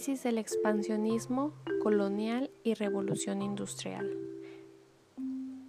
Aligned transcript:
Crisis 0.00 0.22
del 0.22 0.38
expansionismo 0.38 1.52
colonial 1.82 2.50
y 2.64 2.72
revolución 2.72 3.42
industrial. 3.42 4.10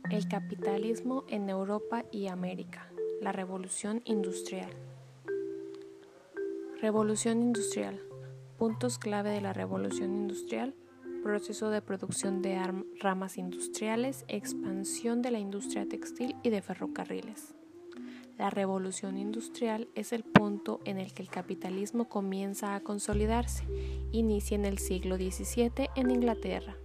El 0.09 0.29
capitalismo 0.29 1.25
en 1.27 1.49
Europa 1.49 2.05
y 2.13 2.27
América. 2.27 2.89
La 3.19 3.33
revolución 3.33 4.01
industrial. 4.05 4.71
Revolución 6.81 7.41
industrial. 7.41 7.99
Puntos 8.57 8.99
clave 8.99 9.31
de 9.31 9.41
la 9.41 9.51
revolución 9.51 10.15
industrial. 10.15 10.75
Proceso 11.23 11.69
de 11.69 11.81
producción 11.81 12.41
de 12.41 12.57
ramas 13.01 13.37
industriales, 13.37 14.23
expansión 14.29 15.21
de 15.21 15.31
la 15.31 15.39
industria 15.39 15.85
textil 15.89 16.37
y 16.41 16.51
de 16.51 16.61
ferrocarriles. 16.61 17.53
La 18.41 18.49
revolución 18.49 19.19
industrial 19.19 19.87
es 19.93 20.11
el 20.13 20.23
punto 20.23 20.79
en 20.83 20.97
el 20.97 21.13
que 21.13 21.21
el 21.21 21.29
capitalismo 21.29 22.09
comienza 22.09 22.73
a 22.73 22.79
consolidarse. 22.79 23.65
Inicia 24.11 24.55
en 24.55 24.65
el 24.65 24.79
siglo 24.79 25.17
XVII 25.17 25.89
en 25.95 26.09
Inglaterra. 26.09 26.75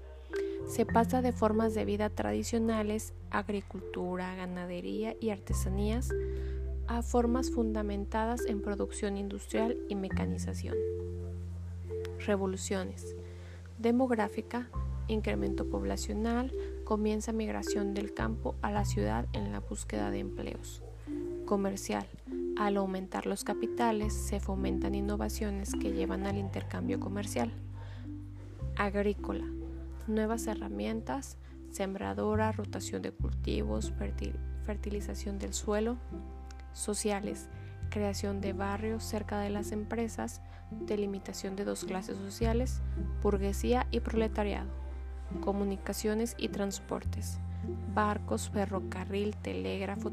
Se 0.68 0.84
pasa 0.84 1.22
de 1.22 1.32
formas 1.32 1.72
de 1.72 1.86
vida 1.86 2.10
tradicionales, 2.10 3.14
agricultura, 3.30 4.34
ganadería 4.34 5.16
y 5.18 5.30
artesanías, 5.30 6.10
a 6.88 7.00
formas 7.00 7.50
fundamentadas 7.50 8.44
en 8.44 8.60
producción 8.60 9.16
industrial 9.16 9.78
y 9.88 9.94
mecanización. 9.94 10.76
Revoluciones. 12.26 13.16
Demográfica, 13.78 14.68
incremento 15.08 15.70
poblacional, 15.70 16.52
comienza 16.84 17.32
migración 17.32 17.94
del 17.94 18.12
campo 18.12 18.56
a 18.60 18.70
la 18.70 18.84
ciudad 18.84 19.26
en 19.32 19.52
la 19.52 19.60
búsqueda 19.60 20.10
de 20.10 20.18
empleos 20.18 20.82
comercial. 21.46 22.06
Al 22.58 22.76
aumentar 22.76 23.26
los 23.26 23.44
capitales 23.44 24.12
se 24.12 24.40
fomentan 24.40 24.94
innovaciones 24.94 25.72
que 25.80 25.92
llevan 25.92 26.26
al 26.26 26.36
intercambio 26.36 27.00
comercial. 27.00 27.52
Agrícola. 28.76 29.44
Nuevas 30.06 30.46
herramientas, 30.46 31.38
sembradora, 31.70 32.52
rotación 32.52 33.00
de 33.02 33.12
cultivos, 33.12 33.92
fertilización 34.64 35.38
del 35.38 35.54
suelo. 35.54 35.96
Sociales. 36.74 37.48
Creación 37.88 38.40
de 38.40 38.52
barrios 38.52 39.04
cerca 39.04 39.38
de 39.38 39.48
las 39.48 39.70
empresas, 39.70 40.42
delimitación 40.70 41.54
de 41.56 41.64
dos 41.64 41.84
clases 41.84 42.18
sociales, 42.18 42.82
burguesía 43.22 43.86
y 43.92 44.00
proletariado. 44.00 44.68
Comunicaciones 45.40 46.34
y 46.36 46.48
transportes 46.48 47.38
barcos, 47.94 48.50
ferrocarril, 48.50 49.36
telégrafo, 49.36 50.10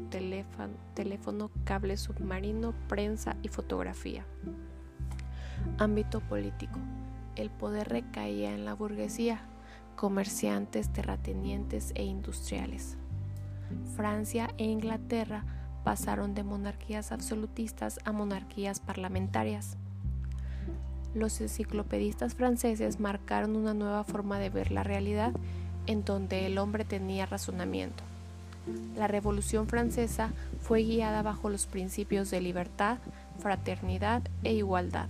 teléfono, 0.94 1.50
cable 1.64 1.96
submarino, 1.96 2.74
prensa 2.88 3.36
y 3.42 3.48
fotografía. 3.48 4.24
Ámbito 5.78 6.20
político. 6.20 6.78
El 7.36 7.50
poder 7.50 7.88
recaía 7.88 8.54
en 8.54 8.64
la 8.64 8.74
burguesía, 8.74 9.42
comerciantes, 9.96 10.92
terratenientes 10.92 11.92
e 11.94 12.04
industriales. 12.04 12.96
Francia 13.96 14.50
e 14.58 14.64
Inglaterra 14.64 15.44
pasaron 15.84 16.34
de 16.34 16.44
monarquías 16.44 17.12
absolutistas 17.12 17.98
a 18.04 18.12
monarquías 18.12 18.80
parlamentarias. 18.80 19.76
Los 21.14 21.40
enciclopedistas 21.40 22.34
franceses 22.34 22.98
marcaron 22.98 23.56
una 23.56 23.74
nueva 23.74 24.02
forma 24.02 24.38
de 24.38 24.50
ver 24.50 24.72
la 24.72 24.82
realidad 24.82 25.32
en 25.86 26.04
donde 26.04 26.46
el 26.46 26.58
hombre 26.58 26.84
tenía 26.84 27.26
razonamiento. 27.26 28.02
La 28.96 29.08
Revolución 29.08 29.68
Francesa 29.68 30.32
fue 30.60 30.82
guiada 30.82 31.22
bajo 31.22 31.50
los 31.50 31.66
principios 31.66 32.30
de 32.30 32.40
libertad, 32.40 32.98
fraternidad 33.38 34.22
e 34.42 34.54
igualdad. 34.54 35.08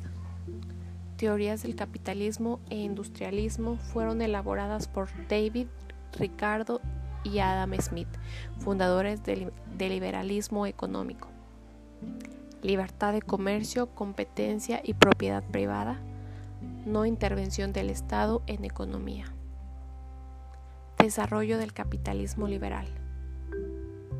Teorías 1.17 1.63
del 1.63 1.77
capitalismo 1.77 2.59
e 2.71 2.77
industrialismo 2.77 3.77
fueron 3.77 4.21
elaboradas 4.21 4.89
por 4.89 5.09
David, 5.29 5.69
Ricardo 6.19 6.81
y 7.23 7.39
Adam 7.39 7.73
Smith, 7.81 8.09
fundadores 8.59 9.23
del, 9.25 9.53
liberalismo 9.79 10.67
económico. 10.67 11.29
Libertad 12.63 13.13
de 13.13 13.23
comercio, 13.23 13.87
competencia 13.87 14.81
y 14.83 14.95
propiedad 14.95 15.45
privada, 15.45 15.99
no 16.87 17.07
intervención 17.07 17.73
del 17.73 17.91
Estado 17.91 18.43
en 18.47 18.65
economía. 18.65 19.34
Desarrollo 21.05 21.59
del 21.59 21.75
capitalismo 21.75 22.49
liberal. 22.49 22.87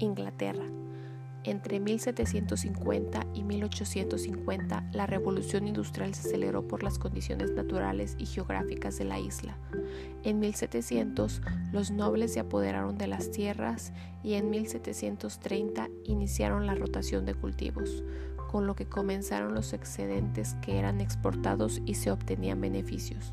Inglaterra. 0.01 0.67
Entre 1.43 1.81
1750 1.81 3.27
y 3.33 3.43
1850, 3.43 4.91
la 4.93 5.07
revolución 5.07 5.67
industrial 5.67 6.15
se 6.15 6.29
aceleró 6.29 6.69
por 6.69 6.83
las 6.83 6.99
condiciones 6.99 7.53
naturales 7.53 8.17
y 8.19 8.27
geográficas 8.27 8.99
de 8.99 9.07
la 9.07 9.19
isla. 9.19 9.57
En 10.25 10.41
1700, 10.41 11.41
los 11.73 11.91
nobles 11.91 12.35
se 12.35 12.41
apoderaron 12.41 12.99
de 12.99 13.07
las 13.07 13.31
tierras 13.31 13.95
y 14.23 14.35
en 14.35 14.51
1730 14.51 15.89
iniciaron 16.05 16.67
la 16.67 16.75
rotación 16.75 17.25
de 17.25 17.33
cultivos, 17.33 18.05
con 18.51 18.67
lo 18.67 18.77
que 18.77 18.85
comenzaron 18.85 19.55
los 19.55 19.73
excedentes 19.73 20.53
que 20.61 20.79
eran 20.79 21.01
exportados 21.01 21.81
y 21.87 21.95
se 21.95 22.11
obtenían 22.11 22.61
beneficios. 22.61 23.33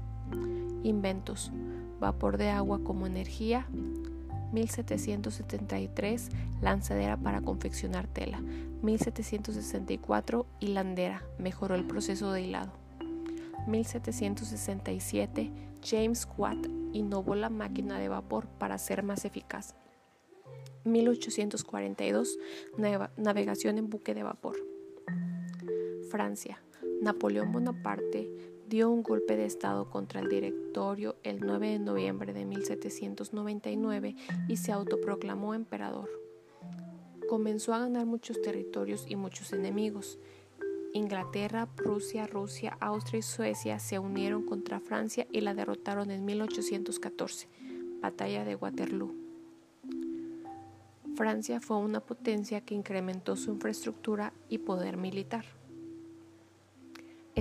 Inventos 0.83 1.51
vapor 2.01 2.37
de 2.37 2.49
agua 2.49 2.81
como 2.83 3.07
energía. 3.07 3.65
1773, 4.51 6.27
lanzadera 6.61 7.15
para 7.15 7.39
confeccionar 7.39 8.07
tela. 8.07 8.41
1764, 8.81 10.45
hilandera, 10.59 11.23
mejoró 11.39 11.75
el 11.75 11.85
proceso 11.85 12.33
de 12.33 12.41
hilado. 12.41 12.73
1767, 13.67 15.51
James 15.81 16.27
Watt 16.37 16.67
innovó 16.91 17.35
la 17.35 17.49
máquina 17.49 17.97
de 17.97 18.09
vapor 18.09 18.47
para 18.47 18.77
ser 18.77 19.03
más 19.03 19.23
eficaz. 19.23 19.75
1842, 20.83 22.37
navegación 23.15 23.77
en 23.77 23.89
buque 23.89 24.13
de 24.13 24.23
vapor. 24.23 24.57
Francia, 26.09 26.61
Napoleón 27.01 27.51
Bonaparte 27.51 28.50
dio 28.71 28.89
un 28.89 29.03
golpe 29.03 29.35
de 29.35 29.43
Estado 29.43 29.89
contra 29.89 30.21
el 30.21 30.29
directorio 30.29 31.17
el 31.23 31.41
9 31.41 31.71
de 31.71 31.79
noviembre 31.79 32.31
de 32.31 32.45
1799 32.45 34.15
y 34.47 34.55
se 34.55 34.71
autoproclamó 34.71 35.53
emperador. 35.53 36.09
Comenzó 37.27 37.73
a 37.73 37.79
ganar 37.79 38.05
muchos 38.05 38.41
territorios 38.41 39.03
y 39.09 39.17
muchos 39.17 39.51
enemigos. 39.51 40.19
Inglaterra, 40.93 41.65
Prusia, 41.65 42.27
Rusia, 42.27 42.77
Austria 42.79 43.19
y 43.19 43.23
Suecia 43.23 43.77
se 43.77 43.99
unieron 43.99 44.45
contra 44.45 44.79
Francia 44.79 45.27
y 45.33 45.41
la 45.41 45.53
derrotaron 45.53 46.09
en 46.09 46.23
1814, 46.23 47.49
batalla 48.01 48.45
de 48.45 48.55
Waterloo. 48.55 49.13
Francia 51.17 51.59
fue 51.59 51.75
una 51.75 51.99
potencia 51.99 52.61
que 52.61 52.73
incrementó 52.73 53.35
su 53.35 53.51
infraestructura 53.51 54.31
y 54.47 54.59
poder 54.59 54.95
militar. 54.95 55.43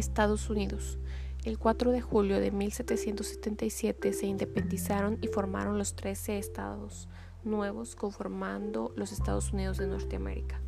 Estados 0.00 0.50
Unidos. 0.50 0.98
El 1.44 1.58
4 1.58 1.92
de 1.92 2.00
julio 2.00 2.40
de 2.40 2.50
1777 2.50 4.12
se 4.12 4.26
independizaron 4.26 5.18
y 5.20 5.28
formaron 5.28 5.78
los 5.78 5.94
13 5.94 6.38
estados 6.38 7.08
nuevos 7.44 7.94
conformando 7.94 8.92
los 8.96 9.12
Estados 9.12 9.52
Unidos 9.52 9.78
de 9.78 9.86
Norteamérica. 9.86 10.60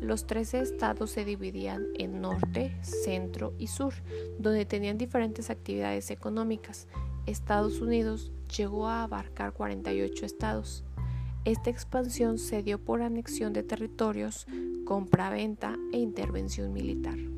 Los 0.00 0.26
13 0.26 0.60
estados 0.60 1.10
se 1.10 1.24
dividían 1.24 1.86
en 1.98 2.20
norte, 2.20 2.76
centro 2.82 3.54
y 3.58 3.68
sur, 3.68 3.94
donde 4.38 4.66
tenían 4.66 4.98
diferentes 4.98 5.48
actividades 5.48 6.10
económicas. 6.10 6.88
Estados 7.26 7.80
Unidos 7.80 8.32
llegó 8.56 8.88
a 8.88 9.04
abarcar 9.04 9.52
48 9.52 10.26
estados. 10.26 10.84
Esta 11.44 11.70
expansión 11.70 12.38
se 12.38 12.62
dio 12.62 12.82
por 12.82 13.02
anexión 13.02 13.52
de 13.52 13.62
territorios, 13.62 14.46
compra-venta 14.84 15.76
e 15.92 15.98
intervención 15.98 16.72
militar. 16.72 17.31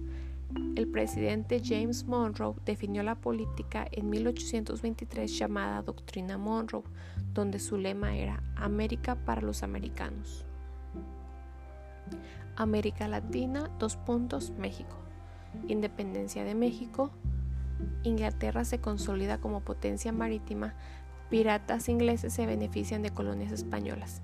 El 0.76 0.88
presidente 0.88 1.62
James 1.64 2.04
Monroe 2.04 2.56
definió 2.64 3.04
la 3.04 3.14
política 3.14 3.86
en 3.92 4.10
1823 4.10 5.38
llamada 5.38 5.82
Doctrina 5.82 6.36
Monroe, 6.36 6.82
donde 7.32 7.60
su 7.60 7.78
lema 7.78 8.16
era 8.16 8.42
América 8.56 9.14
para 9.14 9.40
los 9.40 9.62
americanos. 9.62 10.44
América 12.56 13.06
Latina, 13.06 13.70
dos 13.78 13.96
puntos, 13.96 14.52
México. 14.58 14.96
Independencia 15.68 16.42
de 16.42 16.56
México. 16.56 17.10
Inglaterra 18.02 18.64
se 18.64 18.80
consolida 18.80 19.38
como 19.38 19.60
potencia 19.60 20.10
marítima. 20.10 20.74
Piratas 21.30 21.88
ingleses 21.88 22.32
se 22.32 22.46
benefician 22.46 23.02
de 23.02 23.10
colonias 23.10 23.52
españolas. 23.52 24.22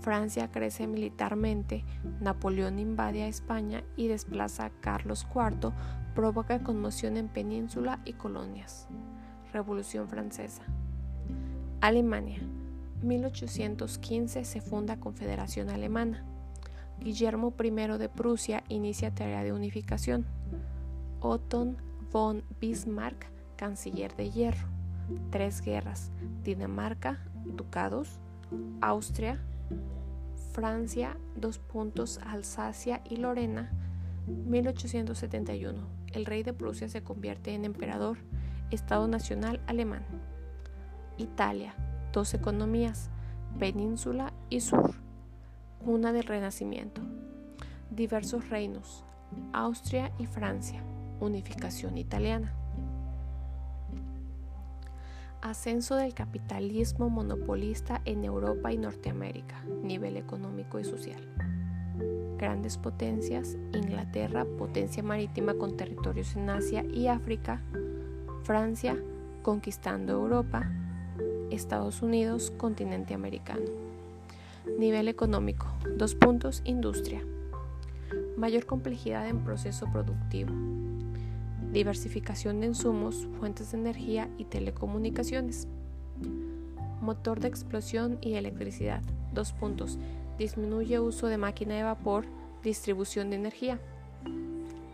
Francia 0.00 0.50
crece 0.50 0.86
militarmente, 0.86 1.84
Napoleón 2.20 2.78
invade 2.78 3.22
a 3.22 3.28
España 3.28 3.84
y 3.96 4.08
desplaza 4.08 4.66
a 4.66 4.70
Carlos 4.70 5.26
IV, 5.34 5.72
provoca 6.14 6.62
conmoción 6.62 7.16
en 7.16 7.28
península 7.28 8.00
y 8.04 8.14
colonias. 8.14 8.86
Revolución 9.52 10.08
Francesa. 10.08 10.62
Alemania. 11.80 12.40
1815 13.02 14.44
se 14.44 14.60
funda 14.60 14.98
Confederación 14.98 15.68
Alemana. 15.68 16.24
Guillermo 17.00 17.52
I 17.62 17.70
de 17.70 18.08
Prusia 18.08 18.64
inicia 18.68 19.14
tarea 19.14 19.42
de 19.42 19.52
unificación. 19.52 20.24
Otto 21.20 21.76
von 22.10 22.44
Bismarck, 22.60 23.26
canciller 23.56 24.14
de 24.16 24.30
hierro. 24.30 24.68
Tres 25.30 25.60
guerras, 25.60 26.10
Dinamarca, 26.42 27.18
ducados, 27.44 28.20
Austria, 28.80 29.40
Francia, 30.52 31.16
dos 31.36 31.58
puntos, 31.58 32.20
Alsacia 32.24 33.02
y 33.08 33.16
Lorena, 33.16 33.72
1871. 34.26 35.80
El 36.12 36.26
rey 36.26 36.42
de 36.42 36.52
Prusia 36.52 36.88
se 36.88 37.02
convierte 37.02 37.54
en 37.54 37.64
emperador, 37.64 38.18
Estado 38.70 39.08
Nacional 39.08 39.60
alemán. 39.66 40.04
Italia, 41.18 41.74
dos 42.12 42.34
economías, 42.34 43.10
península 43.58 44.32
y 44.50 44.60
sur, 44.60 44.94
una 45.80 46.12
del 46.12 46.24
Renacimiento. 46.24 47.02
Diversos 47.90 48.48
reinos, 48.48 49.04
Austria 49.52 50.12
y 50.18 50.26
Francia, 50.26 50.82
unificación 51.20 51.98
italiana. 51.98 52.54
Ascenso 55.44 55.96
del 55.96 56.14
capitalismo 56.14 57.10
monopolista 57.10 58.00
en 58.06 58.24
Europa 58.24 58.72
y 58.72 58.78
Norteamérica, 58.78 59.62
nivel 59.82 60.16
económico 60.16 60.80
y 60.80 60.84
social. 60.84 61.20
Grandes 62.38 62.78
potencias, 62.78 63.58
Inglaterra, 63.74 64.46
potencia 64.56 65.02
marítima 65.02 65.52
con 65.52 65.76
territorios 65.76 66.34
en 66.34 66.48
Asia 66.48 66.82
y 66.82 67.08
África, 67.08 67.60
Francia, 68.44 68.96
conquistando 69.42 70.14
Europa, 70.14 70.72
Estados 71.50 72.00
Unidos, 72.00 72.50
continente 72.56 73.12
americano. 73.12 73.66
Nivel 74.78 75.08
económico, 75.08 75.66
dos 75.94 76.14
puntos, 76.14 76.62
industria. 76.64 77.20
Mayor 78.38 78.64
complejidad 78.64 79.28
en 79.28 79.44
proceso 79.44 79.92
productivo, 79.92 80.54
diversificación 81.74 82.60
de 82.60 82.68
insumos, 82.68 83.26
fuentes 83.40 83.72
de 83.72 83.78
energía 83.78 84.30
y 84.38 84.44
telecomunicaciones. 84.44 85.66
Motor 87.00 87.40
de 87.40 87.48
explosión 87.48 88.16
y 88.22 88.34
electricidad. 88.34 89.02
Dos 89.32 89.52
puntos. 89.52 89.98
Disminuye 90.38 91.00
uso 91.00 91.26
de 91.26 91.36
máquina 91.36 91.74
de 91.74 91.82
vapor, 91.82 92.26
distribución 92.62 93.28
de 93.28 93.36
energía. 93.36 93.80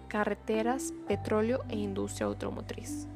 Carreteras, 0.09 0.95
petróleo 1.07 1.61
e 1.69 1.77
industria 1.77 2.27
automotriz. 2.27 3.07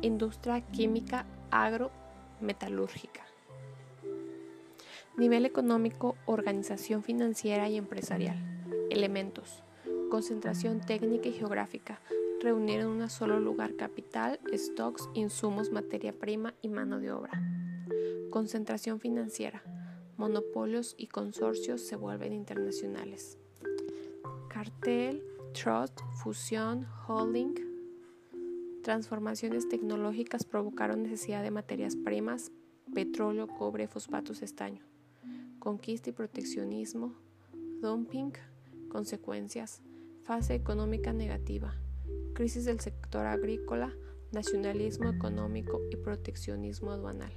Industria 0.00 0.60
química 0.60 1.26
agro-metalúrgica. 1.50 3.22
Nivel 5.18 5.46
económico, 5.46 6.14
organización 6.26 7.02
financiera 7.02 7.68
y 7.68 7.76
empresarial. 7.76 8.38
Elementos. 8.88 9.64
Concentración 10.10 10.80
técnica 10.80 11.28
y 11.28 11.32
geográfica, 11.32 12.00
reunir 12.40 12.80
en 12.80 12.88
un 12.88 13.08
solo 13.08 13.38
lugar 13.38 13.76
capital, 13.76 14.40
stocks, 14.52 15.08
insumos, 15.14 15.70
materia 15.70 16.12
prima 16.12 16.54
y 16.62 16.68
mano 16.68 16.98
de 16.98 17.12
obra. 17.12 17.42
Concentración 18.30 19.00
financiera. 19.00 19.62
Monopolios 20.16 20.94
y 20.98 21.06
consorcios 21.06 21.80
se 21.80 21.96
vuelven 21.96 22.32
internacionales. 22.32 23.38
Cartel, 24.48 25.22
trust, 25.52 26.00
fusión, 26.22 26.86
holding. 27.06 27.54
Transformaciones 28.82 29.68
tecnológicas 29.68 30.44
provocaron 30.44 31.02
necesidad 31.02 31.42
de 31.42 31.50
materias 31.50 31.96
primas, 31.96 32.52
petróleo, 32.94 33.46
cobre, 33.46 33.88
fosfatos, 33.88 34.42
estaño. 34.42 34.84
Conquista 35.58 36.10
y 36.10 36.12
proteccionismo, 36.12 37.14
dumping, 37.80 38.32
consecuencias, 38.88 39.82
fase 40.22 40.54
económica 40.54 41.12
negativa, 41.12 41.74
crisis 42.40 42.64
del 42.64 42.80
sector 42.80 43.26
agrícola, 43.26 43.92
nacionalismo 44.32 45.10
económico 45.10 45.82
y 45.90 45.96
proteccionismo 45.96 46.90
aduanal, 46.90 47.34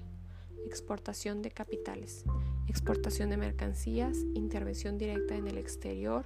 exportación 0.66 1.42
de 1.42 1.52
capitales, 1.52 2.24
exportación 2.70 3.30
de 3.30 3.36
mercancías, 3.36 4.18
intervención 4.34 4.98
directa 4.98 5.36
en 5.36 5.48
el 5.48 5.58
exterior, 5.58 6.26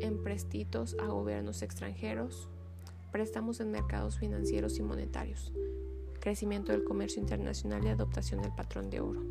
emprestitos 0.00 0.96
a 1.00 1.06
gobiernos 1.06 1.62
extranjeros, 1.62 2.48
préstamos 3.12 3.60
en 3.60 3.70
mercados 3.70 4.18
financieros 4.18 4.80
y 4.80 4.82
monetarios, 4.82 5.52
crecimiento 6.18 6.72
del 6.72 6.82
comercio 6.82 7.22
internacional 7.22 7.84
y 7.84 7.90
adoptación 7.90 8.42
del 8.42 8.56
patrón 8.56 8.90
de 8.90 9.02
oro. 9.02 9.22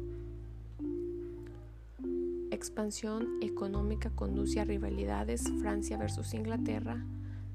Expansión 2.49 3.39
económica 3.41 4.09
conduce 4.09 4.61
a 4.61 4.63
rivalidades 4.63 5.43
Francia 5.59 5.97
versus 5.97 6.33
Inglaterra, 6.33 7.05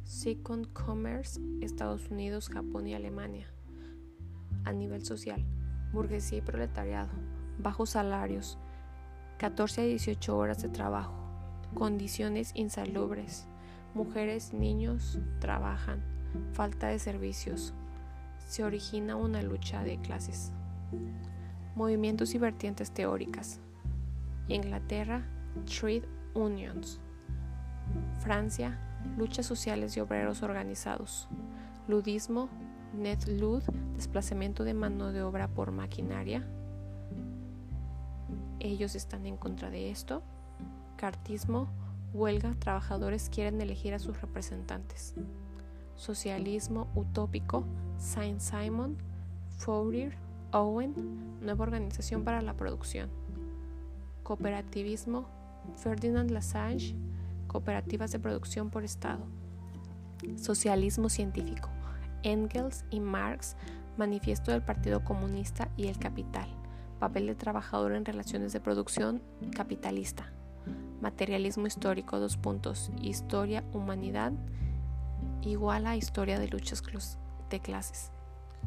Second 0.05 0.71
Commerce, 0.75 1.41
Estados 1.63 2.11
Unidos, 2.11 2.51
Japón 2.51 2.87
y 2.87 2.95
Alemania. 2.95 3.47
A 4.65 4.73
nivel 4.73 5.05
social, 5.05 5.43
burguesía 5.93 6.39
y 6.39 6.43
proletariado, 6.43 7.11
bajos 7.59 7.91
salarios, 7.91 8.59
14 9.39 9.81
a 9.81 9.85
18 9.85 10.37
horas 10.37 10.61
de 10.63 10.69
trabajo, 10.69 11.15
condiciones 11.73 12.53
insalubres, 12.55 13.47
mujeres 13.95 14.53
niños 14.53 15.19
trabajan, 15.41 16.03
falta 16.53 16.89
de 16.89 16.99
servicios. 16.99 17.73
Se 18.47 18.63
origina 18.63 19.17
una 19.17 19.43
lucha 19.43 19.83
de 19.85 19.99
clases. 19.99 20.53
Movimientos 21.75 22.35
y 22.35 22.39
vertientes 22.39 22.91
teóricas. 22.91 23.59
Inglaterra, 24.49 25.27
Trade 25.65 26.07
Unions. 26.35 27.01
Francia, 28.21 28.79
luchas 29.17 29.47
sociales 29.47 29.97
y 29.97 30.01
obreros 30.01 30.43
organizados, 30.43 31.29
ludismo, 31.89 32.49
netlud, 32.95 33.63
desplazamiento 33.95 34.65
de 34.65 34.75
mano 34.75 35.13
de 35.13 35.23
obra 35.23 35.49
por 35.49 35.71
maquinaria. 35.71 36.47
Ellos 38.61 38.95
están 38.95 39.27
en 39.27 39.37
contra 39.37 39.71
de 39.71 39.91
esto. 39.91 40.23
Cartismo, 40.97 41.69
huelga, 42.13 42.55
trabajadores 42.59 43.29
quieren 43.29 43.61
elegir 43.61 43.95
a 43.95 43.99
sus 43.99 44.21
representantes. 44.21 45.15
Socialismo 45.97 46.89
utópico, 46.95 47.65
Saint 47.99 48.41
Simon, 48.41 48.97
Fourier, 49.59 50.17
Owen, 50.53 51.41
nueva 51.41 51.65
organización 51.65 52.25
para 52.25 52.41
la 52.43 52.55
producción. 52.55 53.11
Cooperativismo, 54.23 55.27
Ferdinand 55.77 56.31
Lassalle, 56.31 56.95
cooperativas 57.55 58.11
de 58.11 58.19
producción 58.19 58.69
por 58.69 58.83
Estado. 58.83 59.25
Socialismo 60.35 61.09
científico. 61.09 61.69
Engels 62.25 62.85
y 62.91 62.99
Marx, 62.99 63.55
Manifiesto 63.97 64.51
del 64.51 64.61
Partido 64.61 65.05
Comunista 65.05 65.69
y 65.77 65.87
el 65.87 65.97
Capital. 65.97 66.49
Papel 66.99 67.29
de 67.29 67.37
trabajador 67.37 67.93
en 67.93 68.05
relaciones 68.05 68.53
de 68.53 68.59
producción 68.59 69.23
capitalista. 69.55 70.33
Materialismo 71.01 71.69
histórico, 71.69 72.19
dos 72.19 72.37
puntos. 72.37 72.91
Historia, 73.01 73.63
humanidad, 73.73 74.33
igual 75.43 75.87
a 75.87 75.95
historia 75.95 76.41
de 76.41 76.49
luchas 76.49 76.83
de 77.51 77.61
clases. 77.61 78.11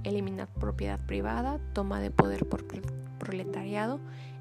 Eliminar 0.06 0.48
propiedad 0.48 1.06
privada, 1.06 1.60
toma 1.74 2.00
de 2.00 2.10
poder 2.10 2.48
por 2.48 2.64
proletariado, 3.20 4.00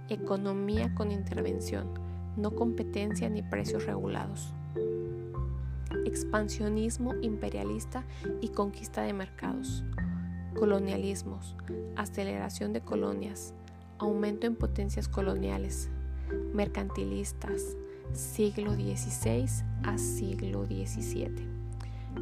economía 0.09 0.95
con 0.95 1.11
intervención 1.11 2.06
no 2.37 2.53
competencia 2.53 3.29
ni 3.29 3.43
precios 3.43 3.87
regulados. 3.87 4.53
Expansionismo 6.05 7.15
imperialista 7.23 8.05
y 8.41 8.49
conquista 8.49 9.03
de 9.03 9.13
mercados. 9.13 9.85
Colonialismos, 10.59 11.57
aceleración 11.97 12.73
de 12.73 12.81
colonias, 12.81 13.55
aumento 13.99 14.47
en 14.47 14.57
potencias 14.57 15.09
coloniales, 15.09 15.91
mercantilistas, 16.55 17.77
siglo 18.13 18.73
XVI 18.75 19.47
a 19.85 19.99
siglo 19.99 20.65
XVII. 20.65 21.47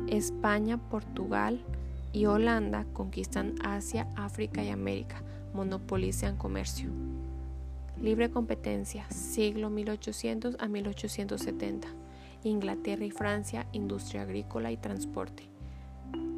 España, 0.09 0.79
Portugal 0.89 1.65
y 2.13 2.27
Holanda 2.27 2.87
conquistan 2.93 3.55
Asia, 3.65 4.09
África 4.17 4.63
y 4.63 4.71
América, 4.71 5.23
monopolizan 5.53 6.37
comercio. 6.37 6.91
Libre 8.05 8.31
competencia, 8.31 9.11
siglo 9.11 9.71
1800 9.71 10.57
a 10.59 10.69
1870. 10.69 11.89
Inglaterra 12.43 13.03
y 13.07 13.11
Francia, 13.11 13.67
industria 13.73 14.21
agrícola 14.21 14.71
y 14.71 14.77
transporte. 14.77 15.49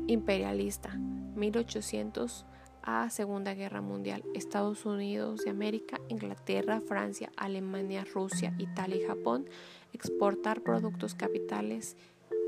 Imperialista, 0.07 0.95
1800 0.95 2.47
a 2.83 3.11
Segunda 3.11 3.55
Guerra 3.55 3.81
Mundial. 3.81 4.23
Estados 4.33 4.87
Unidos 4.87 5.43
de 5.43 5.51
América, 5.51 6.01
Inglaterra, 6.09 6.81
Francia, 6.81 7.33
Alemania, 7.37 8.07
Rusia, 8.15 8.55
Italia 8.59 8.99
y 8.99 9.05
Japón. 9.05 9.49
Exportar 9.93 10.61
productos 10.61 11.17
capitales, 11.17 11.97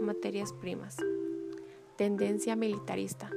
materias 0.01 0.53
primas. 0.53 0.97
Tendencia 1.97 2.55
militarista. 2.55 3.31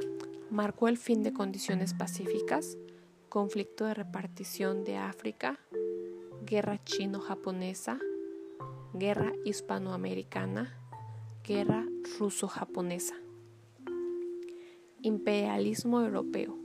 Marcó 0.51 0.88
el 0.88 1.00
fin 1.00 1.23
de 1.23 1.33
condiciones 1.33 1.95
pacíficas 1.95 2.77
conflicto 3.31 3.85
de 3.85 3.93
repartición 3.93 4.83
de 4.83 4.97
África, 4.97 5.57
guerra 6.45 6.83
chino-japonesa, 6.83 7.97
guerra 8.93 9.31
hispanoamericana, 9.45 10.77
guerra 11.41 11.85
ruso-japonesa. 12.19 13.15
Imperialismo 15.01 16.01
europeo. 16.01 16.59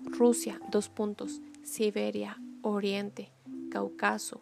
Rusia, 0.00 0.58
dos 0.70 0.88
puntos, 0.88 1.42
Siberia, 1.62 2.40
Oriente, 2.62 3.30
Cáucaso 3.70 4.40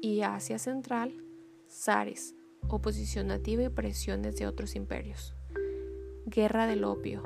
y 0.00 0.20
Asia 0.20 0.60
Central, 0.60 1.24
zares, 1.68 2.36
oposición 2.68 3.26
nativa 3.26 3.64
y 3.64 3.68
presiones 3.70 4.36
de 4.36 4.46
otros 4.46 4.76
imperios. 4.76 5.34
Guerra 6.26 6.68
del 6.68 6.84
opio. 6.84 7.24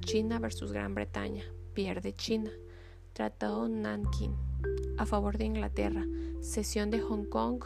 China 0.00 0.38
versus 0.38 0.72
Gran 0.72 0.94
Bretaña. 0.94 1.44
Pierde 1.74 2.14
China. 2.14 2.50
Tratado 3.16 3.66
Nanking. 3.66 4.36
A 4.98 5.06
favor 5.06 5.38
de 5.38 5.46
Inglaterra. 5.46 6.04
Cesión 6.42 6.90
de 6.90 7.00
Hong 7.00 7.24
Kong. 7.24 7.64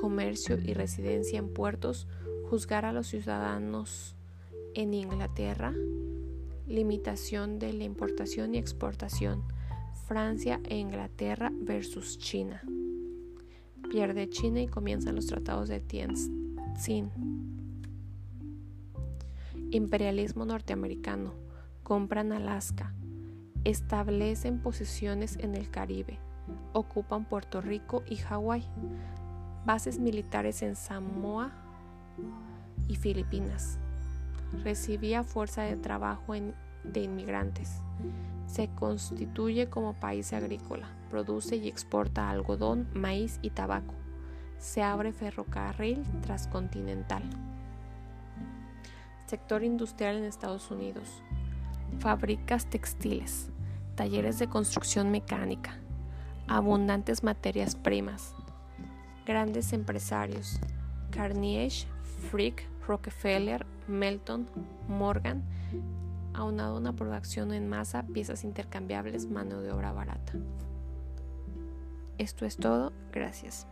Comercio 0.00 0.58
y 0.58 0.74
residencia 0.74 1.38
en 1.38 1.54
puertos. 1.54 2.08
Juzgar 2.50 2.84
a 2.84 2.92
los 2.92 3.06
ciudadanos 3.06 4.16
en 4.74 4.94
Inglaterra 4.94 5.72
limitación 6.68 7.58
de 7.58 7.72
la 7.72 7.84
importación 7.84 8.54
y 8.54 8.58
exportación, 8.58 9.42
Francia 10.06 10.60
e 10.64 10.76
Inglaterra 10.76 11.50
versus 11.54 12.18
China. 12.18 12.62
Pierde 13.90 14.28
China 14.28 14.60
y 14.60 14.66
comienzan 14.66 15.14
los 15.16 15.26
tratados 15.26 15.68
de 15.68 15.80
Tianjin. 15.80 17.10
Imperialismo 19.70 20.44
norteamericano. 20.44 21.34
Compran 21.82 22.32
Alaska. 22.32 22.94
Establecen 23.68 24.60
posiciones 24.60 25.36
en 25.40 25.54
el 25.54 25.70
Caribe. 25.70 26.18
Ocupan 26.72 27.26
Puerto 27.26 27.60
Rico 27.60 28.02
y 28.08 28.16
Hawái. 28.16 28.64
Bases 29.66 29.98
militares 29.98 30.62
en 30.62 30.74
Samoa 30.74 31.52
y 32.88 32.96
Filipinas 32.96 33.78
recibía 34.64 35.22
fuerza 35.22 35.64
de 35.64 35.76
trabajo 35.76 36.32
de 36.82 37.00
inmigrantes. 37.02 37.82
Se 38.46 38.68
constituye 38.68 39.68
como 39.68 39.92
país 39.92 40.32
agrícola, 40.32 40.88
produce 41.10 41.56
y 41.56 41.68
exporta 41.68 42.30
algodón, 42.30 42.88
maíz 42.94 43.38
y 43.42 43.50
tabaco. 43.50 43.92
Se 44.56 44.82
abre 44.82 45.12
ferrocarril 45.12 46.04
transcontinental. 46.22 47.22
Sector 49.26 49.62
industrial 49.62 50.16
en 50.16 50.24
Estados 50.24 50.70
Unidos. 50.70 51.22
Fábricas 51.98 52.64
textiles, 52.70 53.50
talleres 53.98 54.38
de 54.38 54.48
construcción 54.48 55.10
mecánica, 55.10 55.76
abundantes 56.46 57.24
materias 57.24 57.74
primas, 57.74 58.32
grandes 59.26 59.72
empresarios, 59.72 60.60
Carnegie, 61.10 61.88
Frick, 62.30 62.64
Rockefeller, 62.86 63.66
Melton, 63.88 64.48
Morgan, 64.86 65.42
aunado 66.32 66.76
a 66.76 66.78
una 66.78 66.92
producción 66.92 67.52
en 67.52 67.68
masa, 67.68 68.04
piezas 68.04 68.44
intercambiables, 68.44 69.28
mano 69.28 69.62
de 69.62 69.72
obra 69.72 69.90
barata. 69.90 70.32
Esto 72.18 72.46
es 72.46 72.56
todo, 72.56 72.92
gracias. 73.10 73.66